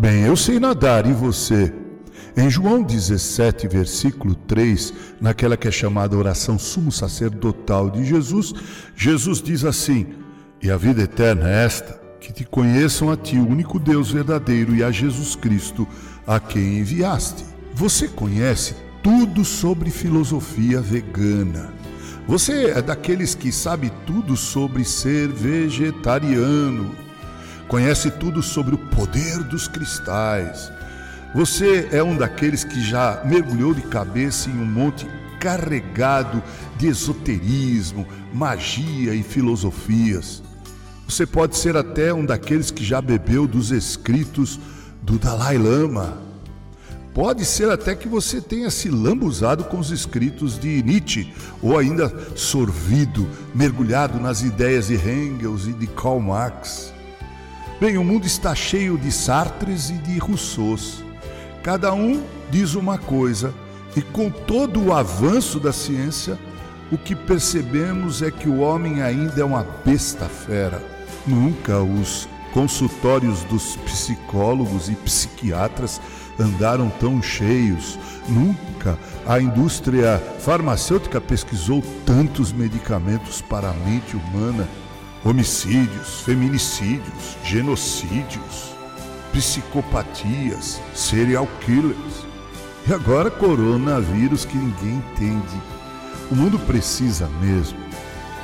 [0.00, 1.70] Bem, eu sei nadar e você?
[2.34, 8.54] Em João 17, versículo 3, naquela que é chamada oração sumo sacerdotal de Jesus,
[8.96, 10.06] Jesus diz assim:
[10.62, 14.74] E a vida eterna é esta, que te conheçam a ti, o único Deus verdadeiro,
[14.74, 15.86] e a Jesus Cristo,
[16.26, 17.44] a quem enviaste.
[17.74, 21.74] Você conhece tudo sobre filosofia vegana.
[22.26, 27.09] Você é daqueles que sabe tudo sobre ser vegetariano.
[27.70, 30.70] Conhece tudo sobre o poder dos cristais.
[31.34, 35.06] Você é um daqueles que já mergulhou de cabeça em um monte
[35.40, 36.42] carregado
[36.76, 40.42] de esoterismo, magia e filosofias.
[41.08, 44.60] Você pode ser até um daqueles que já bebeu dos escritos
[45.02, 46.28] do Dalai Lama
[47.14, 52.12] Pode ser até que você tenha se lambuzado com os escritos de Nietzsche, ou ainda
[52.36, 56.92] sorvido, mergulhado nas ideias de Engels e de Karl Marx.
[57.80, 61.02] Bem, o mundo está cheio de Sartres e de Rousseaus.
[61.62, 63.54] Cada um diz uma coisa,
[63.96, 66.38] e com todo o avanço da ciência,
[66.92, 70.82] o que percebemos é que o homem ainda é uma besta fera.
[71.26, 76.02] Nunca os consultórios dos psicólogos e psiquiatras
[76.38, 77.98] andaram tão cheios.
[78.28, 84.68] Nunca a indústria farmacêutica pesquisou tantos medicamentos para a mente humana.
[85.24, 88.74] Homicídios, feminicídios, genocídios,
[89.32, 92.26] psicopatias, serial killers.
[92.88, 95.60] E agora coronavírus que ninguém entende.
[96.30, 97.78] O mundo precisa mesmo.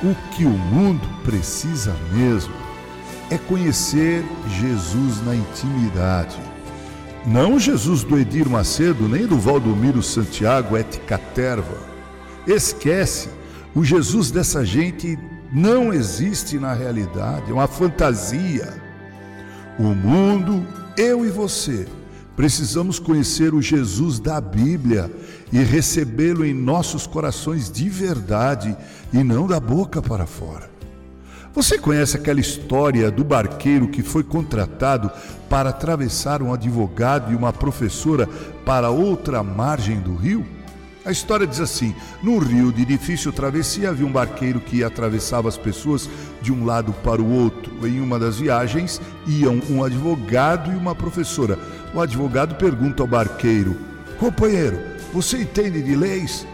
[0.03, 2.53] O que o mundo precisa mesmo
[3.31, 4.23] é conhecer
[4.59, 6.37] Jesus na intimidade
[7.27, 11.77] não Jesus do Edir Macedo, nem do Valdomiro Santiago et Caterva.
[12.47, 13.29] Esquece,
[13.75, 15.19] o Jesus dessa gente
[15.51, 18.73] não existe na realidade, é uma fantasia.
[19.79, 20.65] O mundo,
[20.97, 21.87] eu e você,
[22.35, 25.11] precisamos conhecer o Jesus da Bíblia
[25.51, 28.75] e recebê-lo em nossos corações de verdade
[29.13, 30.69] e não da boca para fora.
[31.53, 35.09] Você conhece aquela história do barqueiro que foi contratado
[35.49, 38.29] para atravessar um advogado e uma professora
[38.63, 40.56] para outra margem do rio?
[41.07, 45.57] A história diz assim: no rio de difícil travessia havia um barqueiro que atravessava as
[45.57, 46.09] pessoas
[46.41, 47.87] de um lado para o outro.
[47.87, 51.57] Em uma das viagens iam um advogado e uma professora.
[51.93, 53.77] O advogado pergunta ao barqueiro:
[54.19, 54.77] Companheiro,
[55.13, 56.45] você entende de leis?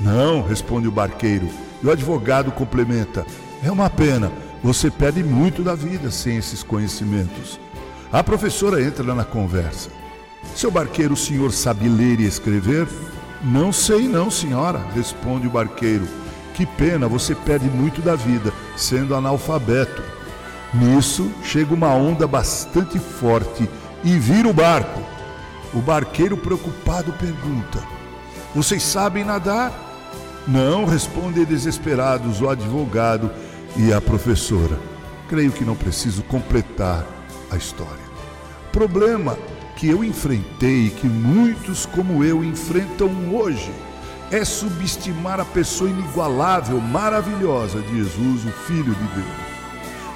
[0.00, 1.50] Não, responde o barqueiro.
[1.82, 3.26] E o advogado complementa:
[3.62, 4.32] é uma pena,
[4.64, 7.60] você perde muito da vida sem esses conhecimentos.
[8.10, 9.90] A professora entra na conversa.
[10.56, 12.88] Seu barqueiro, o senhor sabe ler e escrever?
[13.42, 16.06] Não sei, não, senhora, responde o barqueiro.
[16.54, 20.02] Que pena, você perde muito da vida sendo analfabeto.
[20.74, 23.68] Nisso chega uma onda bastante forte
[24.04, 25.00] e vira o barco.
[25.72, 27.82] O barqueiro, preocupado, pergunta:
[28.54, 29.72] Vocês sabem nadar?
[30.46, 33.30] Não, respondem desesperados o advogado
[33.76, 34.78] e a professora.
[35.28, 37.06] Creio que não preciso completar
[37.50, 38.10] a história.
[38.72, 39.36] Problema
[39.80, 43.72] que eu enfrentei e que muitos como eu enfrentam hoje
[44.30, 49.40] é subestimar a pessoa inigualável, maravilhosa de Jesus, o Filho de Deus.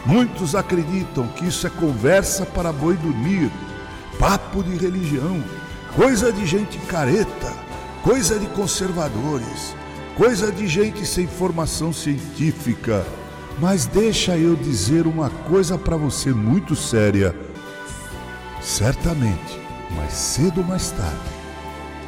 [0.05, 3.51] Muitos acreditam que isso é conversa para boi dormir,
[4.19, 5.43] papo de religião,
[5.97, 7.51] coisa de gente careta,
[8.03, 9.75] coisa de conservadores,
[10.15, 13.03] coisa de gente sem formação científica
[13.59, 17.35] mas deixa eu dizer uma coisa para você muito séria.
[18.65, 19.61] Certamente,
[19.91, 21.19] mais cedo ou mais tarde,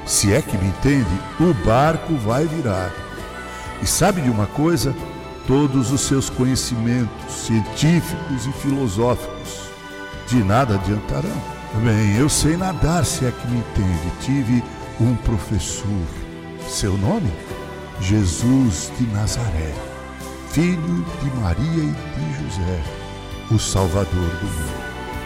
[0.07, 2.91] se é que me entende, o barco vai virar.
[3.83, 4.95] E sabe de uma coisa?
[5.47, 9.71] Todos os seus conhecimentos científicos e filosóficos
[10.27, 11.57] de nada adiantarão.
[11.85, 14.13] Bem, eu sei nadar, se é que me entende.
[14.23, 14.65] Tive
[15.01, 16.07] um professor.
[16.69, 17.31] Seu nome?
[18.01, 19.73] Jesus de Nazaré
[20.57, 22.83] filho de Maria e de José,
[23.51, 24.96] o Salvador do mundo.